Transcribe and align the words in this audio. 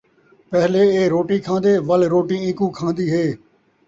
پہلے 0.49 0.81
اے 0.95 1.01
روٹی 1.13 1.37
کھاندے، 1.47 1.73
ول 1.87 2.01
روٹی 2.13 2.37
اینکوں 2.45 2.69
کھاندی 2.77 3.07
ہے 3.13 3.25